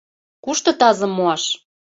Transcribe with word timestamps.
Кушто 0.43 0.69
тазым 0.79 1.11
муаш? 1.17 1.43